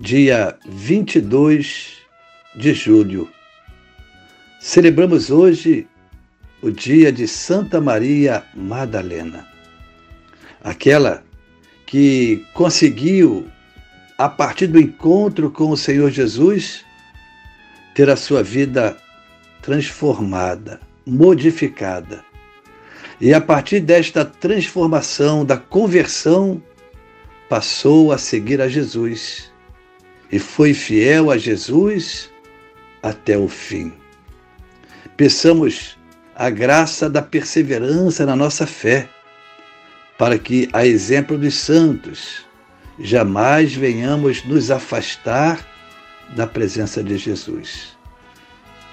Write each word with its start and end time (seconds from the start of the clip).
dia 0.00 0.56
22 0.64 1.96
de 2.54 2.72
julho. 2.72 3.28
Celebramos 4.60 5.28
hoje 5.28 5.88
o 6.62 6.70
dia 6.70 7.10
de 7.10 7.26
Santa 7.26 7.80
Maria 7.80 8.44
Madalena, 8.54 9.44
aquela 10.62 11.24
que 11.84 12.46
conseguiu, 12.54 13.48
a 14.16 14.28
partir 14.28 14.68
do 14.68 14.78
encontro 14.78 15.50
com 15.50 15.70
o 15.70 15.76
Senhor 15.76 16.12
Jesus, 16.12 16.84
ter 17.92 18.08
a 18.08 18.14
sua 18.14 18.40
vida 18.40 18.96
transformada, 19.60 20.78
modificada. 21.04 22.24
E 23.20 23.34
a 23.34 23.40
partir 23.40 23.80
desta 23.80 24.24
transformação, 24.24 25.44
da 25.44 25.56
conversão, 25.56 26.62
passou 27.48 28.12
a 28.12 28.18
seguir 28.18 28.60
a 28.60 28.68
Jesus 28.68 29.50
e 30.30 30.38
foi 30.38 30.74
fiel 30.74 31.30
a 31.30 31.38
Jesus 31.38 32.30
até 33.02 33.36
o 33.36 33.48
fim. 33.48 33.92
Peçamos 35.16 35.98
a 36.34 36.50
graça 36.50 37.08
da 37.10 37.22
perseverança 37.22 38.24
na 38.24 38.36
nossa 38.36 38.66
fé, 38.66 39.08
para 40.16 40.38
que, 40.38 40.68
a 40.72 40.86
exemplo 40.86 41.38
dos 41.38 41.54
santos, 41.54 42.46
jamais 42.98 43.74
venhamos 43.74 44.44
nos 44.44 44.70
afastar 44.70 45.66
da 46.36 46.46
presença 46.46 47.02
de 47.02 47.16
Jesus. 47.16 47.96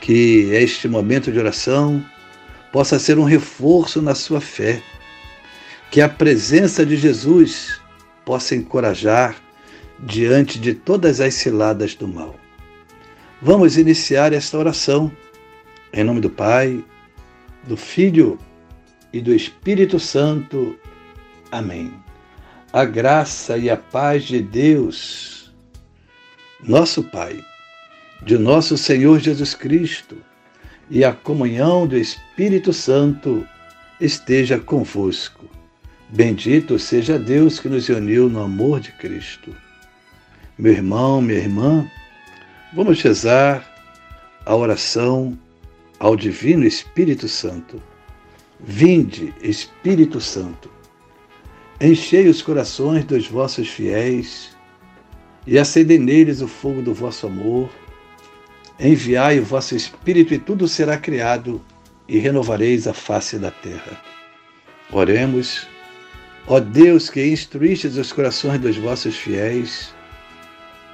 Que 0.02 0.50
este 0.54 0.88
momento 0.88 1.32
de 1.32 1.40
oração 1.40 2.04
possa 2.72 3.00
ser 3.00 3.18
um 3.18 3.24
reforço 3.24 4.02
na 4.02 4.16
sua 4.16 4.42
fé, 4.42 4.82
que 5.92 6.02
a 6.02 6.10
presença 6.10 6.86
de 6.86 6.96
Jesus 6.98 7.80
possa 8.24 8.56
encorajar 8.56 9.36
diante 10.00 10.60
de 10.60 10.74
todas 10.74 11.20
as 11.20 11.34
ciladas 11.36 11.96
do 11.96 12.08
mal. 12.08 12.36
Vamos 13.42 13.78
iniciar 13.78 14.34
esta 14.34 14.58
oração 14.58 15.12
em 15.96 16.04
nome 16.04 16.20
do 16.20 16.30
Pai, 16.30 16.84
do 17.64 17.78
Filho 17.78 18.38
e 19.14 19.22
do 19.22 19.34
Espírito 19.34 19.98
Santo. 19.98 20.78
Amém. 21.50 21.94
A 22.74 22.84
graça 22.84 23.58
e 23.58 23.70
a 23.70 23.78
paz 23.78 24.26
de 24.26 24.42
Deus, 24.42 25.54
nosso 26.62 27.02
Pai, 27.02 27.42
de 28.22 28.38
nosso 28.38 28.78
Senhor 28.78 29.20
Jesus 29.20 29.56
Cristo 29.56 30.18
e 30.90 31.06
a 31.06 31.14
comunhão 31.14 31.88
do 31.88 31.98
Espírito 31.98 32.74
Santo 32.74 33.48
esteja 34.00 34.60
convosco. 34.60 35.50
Bendito 36.10 36.78
seja 36.78 37.18
Deus 37.18 37.58
que 37.58 37.70
nos 37.70 37.88
uniu 37.88 38.30
no 38.30 38.44
amor 38.44 38.82
de 38.82 38.92
Cristo. 38.92 39.56
Meu 40.58 40.72
irmão, 40.72 41.22
minha 41.22 41.40
irmã, 41.40 41.92
vamos 42.74 43.02
rezar 43.02 43.76
a 44.46 44.56
oração 44.56 45.38
ao 46.00 46.16
Divino 46.16 46.66
Espírito 46.66 47.28
Santo. 47.28 47.84
Vinde, 48.62 49.34
Espírito 49.42 50.22
Santo, 50.22 50.72
enchei 51.82 52.30
os 52.30 52.42
corações 52.42 53.04
dos 53.04 53.28
vossos 53.28 53.68
fiéis 53.68 54.56
e 55.46 55.60
acendei 55.60 56.00
neles 56.00 56.40
o 56.40 56.48
fogo 56.48 56.82
do 56.82 56.94
vosso 56.94 57.28
amor. 57.28 57.70
Enviai 58.80 59.42
o 59.42 59.44
vosso 59.44 59.76
Espírito 59.76 60.34
e 60.34 60.40
tudo 60.40 60.70
será 60.70 60.98
criado 60.98 61.62
e 62.08 62.18
renovareis 62.18 62.88
a 62.88 62.94
face 62.94 63.38
da 63.38 63.52
terra. 63.52 64.02
Oremos, 64.90 65.68
ó 66.48 66.62
Deus 66.62 67.10
que 67.10 67.26
instruístes 67.28 67.98
os 67.98 68.14
corações 68.14 68.62
dos 68.62 68.78
vossos 68.78 69.18
fiéis, 69.18 69.94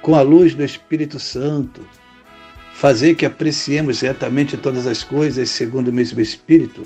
com 0.02 0.16
a 0.16 0.20
luz 0.20 0.52
do 0.54 0.64
Espírito 0.64 1.20
Santo, 1.20 1.80
fazer 2.74 3.14
que 3.14 3.24
apreciemos 3.24 4.00
retamente 4.00 4.56
todas 4.56 4.84
as 4.86 5.04
coisas 5.04 5.48
segundo 5.48 5.88
o 5.88 5.92
mesmo 5.92 6.20
Espírito 6.20 6.84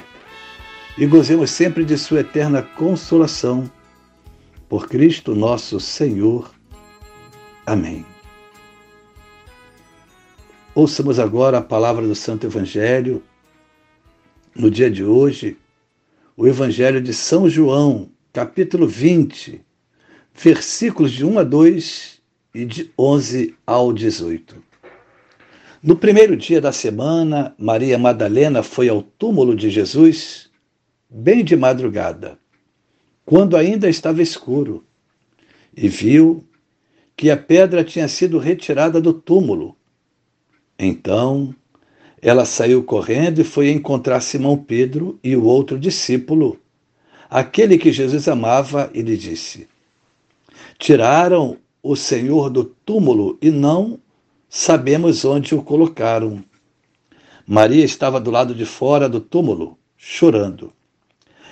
e 0.99 1.07
gozemos 1.07 1.51
sempre 1.51 1.85
de 1.85 1.97
Sua 1.97 2.21
eterna 2.21 2.63
consolação. 2.63 3.71
Por 4.69 4.89
Cristo 4.89 5.35
nosso 5.35 5.81
Senhor. 5.81 6.53
Amém. 7.65 8.05
Ouçamos 10.75 11.19
agora 11.19 11.59
a 11.59 11.63
palavra 11.63 12.07
do 12.07 12.15
Santo 12.15 12.47
Evangelho. 12.47 13.23
No 14.55 14.71
dia 14.71 14.91
de 14.91 15.05
hoje, 15.05 15.57
o 16.37 16.47
Evangelho 16.47 17.01
de 17.01 17.15
São 17.15 17.49
João, 17.49 18.11
capítulo 18.33 18.87
20, 18.87 19.65
versículos 20.35 21.13
de 21.13 21.25
1 21.25 21.39
a 21.39 21.45
2 21.45 22.16
e 22.57 22.65
de 22.65 22.91
11 22.99 23.55
ao 23.67 23.93
18. 23.93 24.65
No 25.83 25.95
primeiro 25.95 26.35
dia 26.35 26.59
da 26.59 26.73
semana, 26.73 27.55
Maria 27.59 27.99
Madalena 27.99 28.63
foi 28.63 28.89
ao 28.89 29.03
túmulo 29.03 29.55
de 29.55 29.69
Jesus, 29.69 30.51
bem 31.09 31.45
de 31.45 31.55
madrugada, 31.55 32.39
quando 33.27 33.59
ainda 33.59 33.91
estava 33.91 34.23
escuro, 34.23 34.83
e 35.77 35.87
viu 35.87 36.43
que 37.15 37.31
a 37.31 37.37
pedra 37.37 37.85
tinha 37.85 38.09
sido 38.09 38.39
retirada 38.39 39.03
do 39.03 39.13
túmulo. 39.13 39.77
Então, 40.79 41.55
ela 42.23 42.47
saiu 42.47 42.83
correndo 42.83 43.43
e 43.43 43.45
foi 43.45 43.71
encontrar 43.71 44.23
Simão 44.23 44.57
Pedro 44.57 45.21
e 45.23 45.37
o 45.37 45.45
outro 45.45 45.79
discípulo, 45.79 46.59
aquele 47.29 47.77
que 47.77 47.93
Jesus 47.93 48.27
amava, 48.29 48.91
e 48.95 49.03
lhe 49.03 49.17
disse: 49.17 49.69
Tiraram 50.79 51.59
o 51.91 51.97
Senhor 51.97 52.51
do 52.51 52.65
túmulo 52.65 53.39
e 53.41 53.51
não 53.51 53.99
sabemos 54.49 55.25
onde 55.25 55.55
o 55.55 55.63
colocaram. 55.63 56.43
Maria 57.47 57.85
estava 57.85 58.21
do 58.21 58.31
lado 58.31 58.55
de 58.55 58.65
fora 58.65 59.09
do 59.09 59.21
túmulo, 59.21 59.79
chorando. 59.97 60.73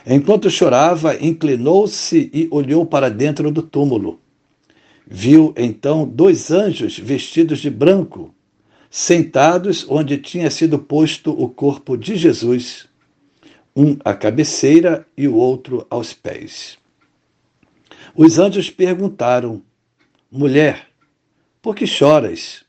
Enquanto 0.07 0.51
chorava, 0.51 1.17
inclinou-se 1.25 2.31
e 2.35 2.49
olhou 2.51 2.85
para 2.85 3.09
dentro 3.09 3.51
do 3.51 3.63
túmulo. 3.63 4.21
Viu 5.07 5.55
então 5.57 6.07
dois 6.07 6.51
anjos 6.51 6.99
vestidos 6.99 7.61
de 7.61 7.71
branco, 7.71 8.35
sentados 8.91 9.87
onde 9.89 10.19
tinha 10.19 10.51
sido 10.51 10.79
posto 10.79 11.31
o 11.31 11.49
corpo 11.49 11.97
de 11.97 12.17
Jesus, 12.17 12.87
um 13.77 13.97
à 14.05 14.15
cabeceira 14.15 15.07
e 15.17 15.29
o 15.29 15.37
outro 15.37 15.87
aos 15.89 16.13
pés. 16.13 16.79
Os 18.17 18.39
anjos 18.39 18.71
perguntaram: 18.71 19.63
Mulher, 20.37 20.89
por 21.63 21.77
que 21.77 21.87
choras? 21.87 22.65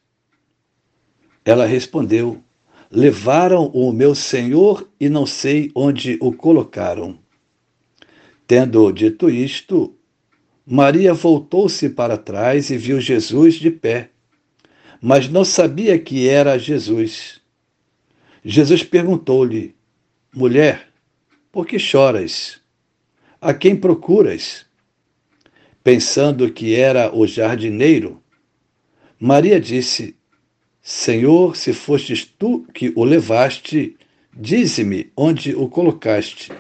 Ela 1.43 1.65
respondeu: 1.65 2.39
Levaram 2.91 3.71
o 3.73 3.91
meu 3.91 4.13
senhor 4.13 4.87
e 4.99 5.09
não 5.09 5.25
sei 5.25 5.71
onde 5.73 6.15
o 6.21 6.31
colocaram. 6.31 7.17
Tendo 8.45 8.91
dito 8.91 9.31
isto, 9.31 9.97
Maria 10.63 11.11
voltou-se 11.11 11.89
para 11.89 12.19
trás 12.19 12.69
e 12.69 12.77
viu 12.77 13.01
Jesus 13.01 13.55
de 13.55 13.71
pé, 13.71 14.11
mas 15.01 15.27
não 15.27 15.43
sabia 15.43 15.97
que 15.97 16.29
era 16.29 16.59
Jesus. 16.59 17.41
Jesus 18.43 18.83
perguntou-lhe: 18.83 19.75
Mulher, 20.31 20.89
por 21.51 21.65
que 21.65 21.79
choras? 21.79 22.61
A 23.41 23.55
quem 23.55 23.75
procuras? 23.75 24.67
Pensando 25.85 26.51
que 26.51 26.73
era 26.73 27.15
o 27.15 27.27
jardineiro, 27.27 28.19
Maria 29.19 29.59
disse: 29.59 30.15
Senhor, 30.81 31.55
se 31.55 31.73
fostes 31.73 32.25
tu 32.25 32.65
que 32.73 32.91
o 32.95 33.03
levaste, 33.03 33.95
dize-me 34.35 35.11
onde 35.15 35.53
o 35.53 35.69
colocaste, 35.69 36.51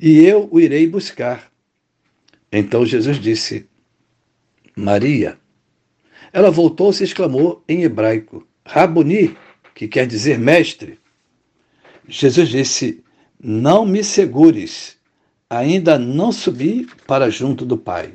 e 0.00 0.24
eu 0.24 0.48
o 0.50 0.58
irei 0.58 0.88
buscar. 0.88 1.52
Então 2.50 2.84
Jesus 2.84 3.20
disse: 3.20 3.68
Maria. 4.74 5.38
Ela 6.32 6.50
voltou-se 6.50 7.04
e 7.04 7.06
exclamou 7.06 7.62
em 7.68 7.84
hebraico: 7.84 8.44
Rabuni, 8.66 9.36
que 9.72 9.86
quer 9.86 10.04
dizer 10.04 10.36
mestre. 10.36 10.98
Jesus 12.08 12.48
disse: 12.48 13.04
Não 13.40 13.86
me 13.86 14.02
segures, 14.02 14.96
ainda 15.48 15.96
não 15.96 16.32
subi 16.32 16.88
para 17.06 17.30
junto 17.30 17.64
do 17.64 17.78
Pai 17.78 18.14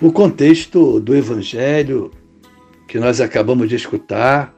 o 0.00 0.12
contexto 0.12 1.00
do 1.00 1.14
Evangelho 1.14 2.10
que 2.88 2.98
nós 2.98 3.20
acabamos 3.20 3.68
de 3.68 3.76
escutar 3.76 4.54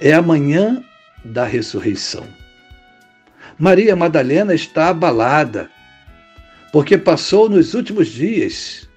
é 0.00 0.12
a 0.12 0.22
manhã 0.22 0.82
da 1.24 1.44
ressurreição. 1.44 2.26
Maria 3.58 3.94
Madalena 3.94 4.54
está 4.54 4.88
abalada, 4.88 5.70
porque 6.72 6.96
passou 6.96 7.48
nos 7.48 7.74
últimos 7.74 8.08
dias 8.08 8.88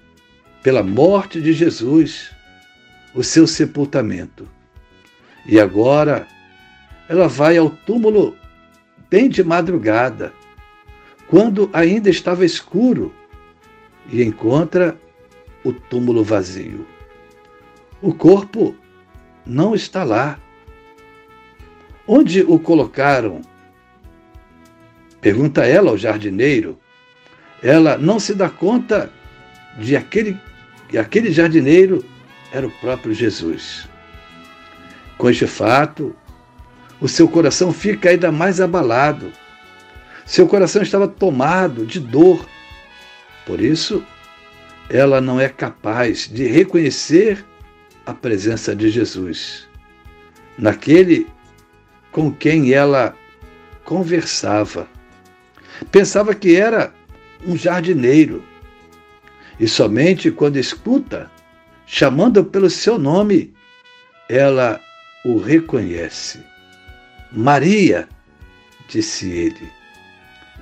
pela 0.62 0.82
morte 0.82 1.40
de 1.40 1.52
Jesus, 1.52 2.30
o 3.14 3.22
seu 3.22 3.46
sepultamento. 3.46 4.48
E 5.46 5.60
agora 5.60 6.26
ela 7.08 7.28
vai 7.28 7.58
ao 7.58 7.68
túmulo 7.68 8.34
bem 9.10 9.28
de 9.28 9.44
madrugada, 9.44 10.32
quando 11.28 11.68
ainda 11.72 12.08
estava 12.08 12.44
escuro, 12.44 13.14
e 14.10 14.22
encontra 14.22 14.98
o 15.64 15.72
túmulo 15.72 16.22
vazio. 16.22 16.86
O 18.00 18.12
corpo 18.14 18.76
não 19.46 19.74
está 19.74 20.04
lá. 20.04 20.38
Onde 22.06 22.42
o 22.42 22.58
colocaram? 22.58 23.40
Pergunta 25.20 25.64
ela 25.64 25.90
ao 25.90 25.96
jardineiro. 25.96 26.78
Ela 27.62 27.96
não 27.96 28.20
se 28.20 28.34
dá 28.34 28.50
conta 28.50 29.10
de 29.78 29.96
aquele, 29.96 30.38
que 30.88 30.98
aquele 30.98 31.32
jardineiro 31.32 32.04
era 32.52 32.66
o 32.66 32.70
próprio 32.70 33.14
Jesus. 33.14 33.88
Com 35.16 35.30
este 35.30 35.46
fato, 35.46 36.14
o 37.00 37.08
seu 37.08 37.26
coração 37.26 37.72
fica 37.72 38.10
ainda 38.10 38.30
mais 38.30 38.60
abalado. 38.60 39.32
Seu 40.26 40.46
coração 40.46 40.82
estava 40.82 41.08
tomado 41.08 41.86
de 41.86 42.00
dor. 42.00 42.46
Por 43.46 43.60
isso, 43.60 44.04
ela 44.88 45.20
não 45.20 45.40
é 45.40 45.48
capaz 45.48 46.28
de 46.30 46.46
reconhecer 46.46 47.44
a 48.06 48.12
presença 48.12 48.74
de 48.76 48.90
Jesus, 48.90 49.66
naquele 50.58 51.26
com 52.12 52.30
quem 52.30 52.72
ela 52.72 53.16
conversava. 53.84 54.88
Pensava 55.90 56.34
que 56.34 56.56
era 56.56 56.92
um 57.46 57.56
jardineiro. 57.56 58.44
E 59.58 59.66
somente 59.66 60.30
quando 60.30 60.56
escuta, 60.56 61.30
chamando 61.86 62.44
pelo 62.44 62.68
seu 62.70 62.98
nome, 62.98 63.52
ela 64.28 64.80
o 65.24 65.38
reconhece. 65.38 66.40
Maria, 67.32 68.08
disse 68.88 69.30
ele. 69.30 69.72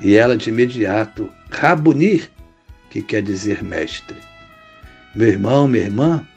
E 0.00 0.14
ela 0.14 0.36
de 0.36 0.50
imediato, 0.50 1.30
Rabunir, 1.50 2.30
que 2.93 3.00
quer 3.00 3.23
dizer 3.23 3.65
mestre. 3.65 4.19
Meu 5.15 5.29
irmão, 5.29 5.67
minha 5.67 5.85
irmã, 5.85 6.29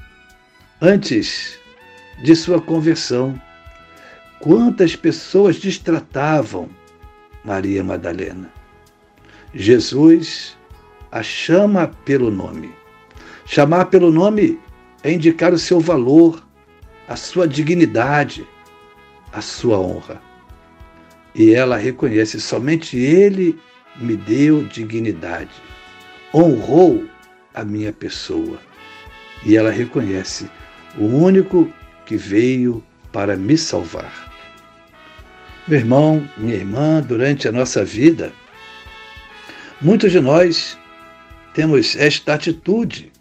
antes 0.82 1.60
de 2.24 2.34
sua 2.34 2.62
conversão, 2.62 3.40
quantas 4.40 4.96
pessoas 4.96 5.58
distratavam 5.58 6.70
Maria 7.44 7.84
Madalena. 7.84 8.50
Jesus 9.54 10.58
a 11.12 11.22
chama 11.22 11.88
pelo 12.06 12.32
nome. 12.32 12.74
Chamar 13.46 13.88
pelo 13.88 14.10
nome 14.10 14.58
é 15.04 15.12
indicar 15.12 15.54
o 15.54 15.60
seu 15.60 15.82
valor, 15.82 16.42
a 17.06 17.18
sua 17.18 17.46
dignidade, 17.50 18.48
a 19.34 19.42
sua 19.42 19.78
honra. 19.78 20.22
E 21.36 21.54
ela 21.54 21.76
reconhece: 21.76 22.40
somente 22.40 22.98
Ele 22.98 23.60
me 23.98 24.16
deu 24.16 24.64
dignidade, 24.64 25.52
honrou 26.36 27.06
a 27.54 27.64
minha 27.64 27.94
pessoa. 27.94 28.60
E 29.46 29.56
ela 29.56 29.72
reconhece 29.72 30.50
o 30.98 31.06
único 31.06 31.72
que 32.06 32.18
veio 32.18 32.84
para 33.12 33.38
me 33.38 33.58
salvar. 33.58 34.34
Meu 35.68 35.80
irmão, 35.80 36.30
minha 36.38 36.56
irmã, 36.56 37.02
durante 37.02 37.48
a 37.48 37.52
nossa 37.52 37.84
vida, 37.86 38.34
Muitos 39.82 40.14
de 40.14 40.22
nós 40.22 40.78
temos 41.54 41.98
esta 41.98 42.34
atitude 42.34 43.12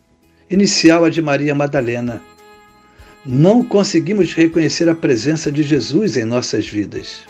inicial 0.48 1.04
a 1.04 1.10
de 1.10 1.20
Maria 1.20 1.52
Madalena. 1.52 2.22
Não 3.26 3.64
conseguimos 3.64 4.32
reconhecer 4.32 4.88
a 4.88 4.94
presença 4.94 5.50
de 5.50 5.64
Jesus 5.64 6.16
em 6.16 6.24
nossas 6.24 6.68
vidas. 6.68 7.24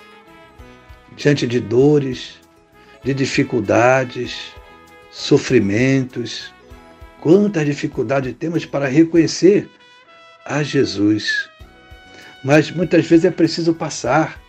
Diante 1.16 1.46
de 1.46 1.58
dores, 1.58 2.34
de 3.02 3.14
dificuldades, 3.14 4.52
sofrimentos, 5.14 6.52
quanta 7.20 7.64
dificuldade 7.64 8.32
temos 8.32 8.66
para 8.66 8.88
reconhecer 8.88 9.70
a 10.44 10.62
Jesus. 10.64 11.48
Mas 12.42 12.70
muitas 12.70 13.06
vezes 13.06 13.24
é 13.24 13.30
preciso 13.30 13.72
passar 13.72 14.42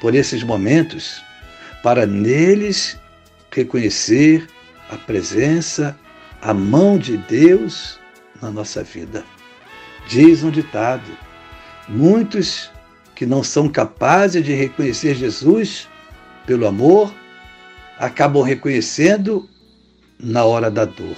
por 0.00 0.14
esses 0.14 0.44
momentos 0.44 1.20
para 1.82 2.06
neles 2.06 2.96
reconhecer 3.50 4.46
a 4.90 4.96
presença, 4.96 5.98
a 6.40 6.54
mão 6.54 6.96
de 6.96 7.16
Deus 7.16 7.98
na 8.40 8.50
nossa 8.50 8.84
vida. 8.84 9.24
Diz 10.06 10.44
um 10.44 10.50
ditado: 10.50 11.10
muitos 11.88 12.70
que 13.14 13.26
não 13.26 13.42
são 13.42 13.68
capazes 13.68 14.44
de 14.44 14.52
reconhecer 14.52 15.16
Jesus 15.16 15.88
pelo 16.46 16.66
amor 16.66 17.12
acabam 17.98 18.42
reconhecendo 18.42 19.48
na 20.18 20.44
hora 20.44 20.70
da 20.70 20.84
dor. 20.84 21.16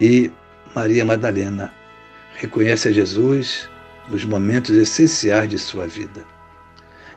E 0.00 0.30
Maria 0.74 1.04
Madalena 1.04 1.72
reconhece 2.36 2.88
a 2.88 2.92
Jesus 2.92 3.68
nos 4.08 4.24
momentos 4.24 4.70
essenciais 4.70 5.48
de 5.48 5.58
sua 5.58 5.86
vida. 5.86 6.24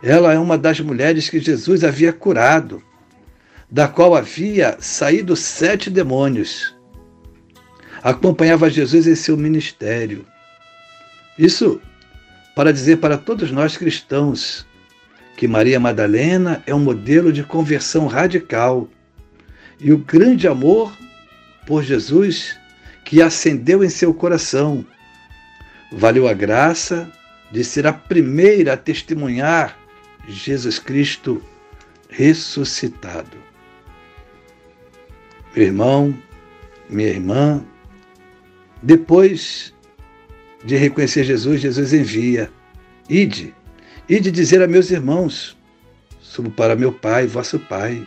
Ela 0.01 0.33
é 0.33 0.39
uma 0.39 0.57
das 0.57 0.79
mulheres 0.79 1.29
que 1.29 1.39
Jesus 1.39 1.83
havia 1.83 2.13
curado 2.13 2.81
da 3.69 3.87
qual 3.87 4.15
havia 4.15 4.77
saído 4.79 5.35
sete 5.35 5.89
demônios. 5.89 6.75
Acompanhava 8.01 8.69
Jesus 8.69 9.07
em 9.07 9.15
seu 9.15 9.35
ministério. 9.35 10.25
Isso 11.37 11.81
para 12.55 12.71
dizer 12.71 12.97
para 12.97 13.17
todos 13.17 13.51
nós 13.51 13.75
cristãos 13.75 14.65
que 15.35 15.47
Maria 15.47 15.79
Madalena 15.79 16.63
é 16.65 16.73
um 16.73 16.79
modelo 16.79 17.31
de 17.31 17.43
conversão 17.43 18.07
radical 18.07 18.87
e 19.79 19.91
o 19.91 19.97
grande 19.97 20.47
amor 20.47 20.95
por 21.65 21.83
Jesus 21.83 22.57
que 23.05 23.21
acendeu 23.21 23.83
em 23.83 23.89
seu 23.89 24.13
coração. 24.13 24.85
Valeu 25.91 26.27
a 26.27 26.33
graça 26.33 27.11
de 27.51 27.63
ser 27.63 27.87
a 27.87 27.93
primeira 27.93 28.73
a 28.73 28.77
testemunhar 28.77 29.77
Jesus 30.27 30.79
Cristo 30.79 31.41
ressuscitado. 32.09 33.37
Meu 35.55 35.65
irmão, 35.65 36.17
minha 36.89 37.09
irmã, 37.09 37.63
depois 38.81 39.73
de 40.63 40.75
reconhecer 40.75 41.23
Jesus, 41.23 41.61
Jesus 41.61 41.93
envia: 41.93 42.51
Ide, 43.09 43.53
ide 44.07 44.29
dizer 44.31 44.61
a 44.61 44.67
meus 44.67 44.91
irmãos: 44.91 45.57
Subo 46.21 46.51
para 46.51 46.75
meu 46.75 46.91
Pai, 46.91 47.25
vosso 47.25 47.57
Pai, 47.57 48.05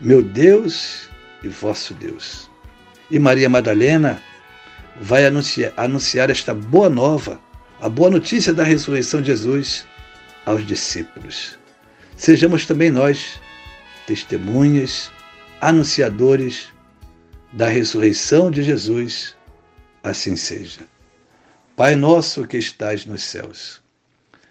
meu 0.00 0.22
Deus 0.22 1.08
e 1.42 1.48
vosso 1.48 1.92
Deus. 1.94 2.48
E 3.10 3.18
Maria 3.18 3.48
Madalena 3.48 4.22
vai 5.00 5.26
anunciar, 5.26 5.72
anunciar 5.76 6.30
esta 6.30 6.54
boa 6.54 6.88
nova, 6.88 7.40
a 7.80 7.88
boa 7.88 8.10
notícia 8.10 8.52
da 8.52 8.64
ressurreição 8.64 9.20
de 9.20 9.28
Jesus 9.28 9.86
aos 10.46 10.66
discípulos. 10.66 11.58
Sejamos 12.16 12.66
também 12.66 12.90
nós 12.90 13.40
testemunhas, 14.06 15.10
anunciadores 15.60 16.68
da 17.52 17.68
ressurreição 17.68 18.50
de 18.50 18.62
Jesus, 18.62 19.36
assim 20.02 20.36
seja. 20.36 20.80
Pai 21.76 21.94
nosso 21.94 22.46
que 22.46 22.56
estais 22.56 23.04
nos 23.06 23.22
céus, 23.22 23.82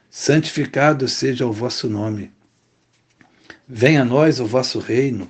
santificado 0.10 1.08
seja 1.08 1.46
o 1.46 1.52
vosso 1.52 1.90
nome. 1.90 2.32
Venha 3.68 4.02
a 4.02 4.06
nós 4.06 4.40
o 4.40 4.46
vosso 4.46 4.80
reino, 4.80 5.30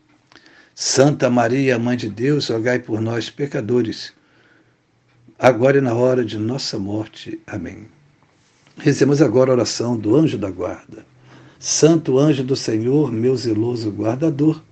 Santa 0.73 1.29
Maria, 1.29 1.77
Mãe 1.77 1.97
de 1.97 2.09
Deus, 2.09 2.47
rogai 2.47 2.79
por 2.79 3.01
nós, 3.01 3.29
pecadores, 3.29 4.13
agora 5.37 5.77
e 5.77 5.81
na 5.81 5.93
hora 5.93 6.23
de 6.23 6.37
nossa 6.37 6.79
morte. 6.79 7.39
Amém. 7.45 7.87
Rezemos 8.77 9.21
agora 9.21 9.51
a 9.51 9.53
oração 9.53 9.97
do 9.97 10.15
anjo 10.15 10.37
da 10.37 10.49
guarda. 10.49 11.05
Santo 11.59 12.17
anjo 12.17 12.43
do 12.43 12.55
Senhor, 12.55 13.11
meu 13.11 13.35
zeloso 13.35 13.91
guardador, 13.91 14.63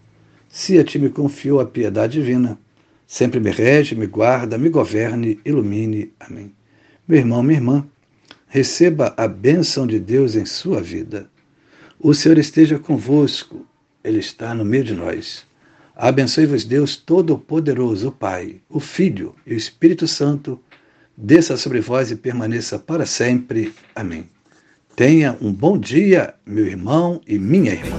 se 0.47 0.79
a 0.79 0.83
ti 0.83 0.97
me 0.97 1.09
confio 1.09 1.59
a 1.59 1.65
piedade 1.65 2.13
divina, 2.13 2.57
sempre 3.05 3.39
me 3.39 3.51
rege, 3.51 3.93
me 3.93 4.07
guarda, 4.07 4.57
me 4.57 4.69
governe, 4.69 5.39
ilumine. 5.45 6.13
Amém. 6.19 6.51
Meu 7.07 7.19
irmão, 7.19 7.43
minha 7.43 7.59
irmã, 7.59 7.87
receba 8.47 9.13
a 9.17 9.27
bênção 9.27 9.85
de 9.85 9.99
Deus 9.99 10.35
em 10.35 10.45
sua 10.45 10.81
vida. 10.81 11.29
O 11.99 12.13
Senhor 12.13 12.37
esteja 12.37 12.79
convosco, 12.79 13.67
Ele 14.03 14.19
está 14.19 14.55
no 14.55 14.63
meio 14.63 14.85
de 14.85 14.95
nós. 14.95 15.48
Abençoe-vos 16.01 16.63
Deus 16.63 16.95
Todo-Poderoso, 16.95 18.07
o 18.07 18.11
Pai, 18.13 18.61
o 18.69 18.79
Filho 18.79 19.35
e 19.45 19.53
o 19.53 19.57
Espírito 19.57 20.07
Santo, 20.07 20.57
desça 21.17 21.57
sobre 21.57 21.81
vós 21.81 22.09
e 22.09 22.15
permaneça 22.15 22.79
para 22.79 23.05
sempre. 23.05 23.73
Amém. 23.93 24.29
Tenha 24.95 25.37
um 25.41 25.51
bom 25.51 25.77
dia, 25.77 26.33
meu 26.45 26.65
irmão 26.65 27.19
e 27.27 27.37
minha 27.37 27.73
irmã. 27.73 27.97